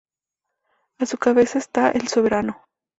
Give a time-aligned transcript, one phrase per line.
[0.97, 2.63] A su cabeza está el soberano.